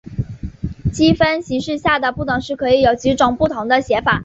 [0.91, 4.19] 积分形式下的不等式可以有几种不同的写法。